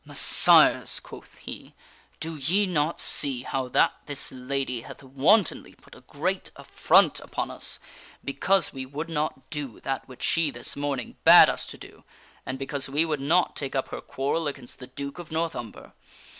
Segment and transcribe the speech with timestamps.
[0.03, 1.75] "Messires," quoth he,"
[2.19, 6.65] do knights ye not see how that this lady hath wantonly put a great' an
[6.65, 7.77] s r y affront upon us
[8.25, 12.03] because we would not do that which she this morning bade us to do,
[12.47, 15.93] and because we would not take up her quarrel against the Duke of North Umber?